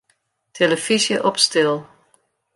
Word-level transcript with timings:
Tillefyzje 0.55 1.17
op 1.27 1.37
stil. 1.45 1.75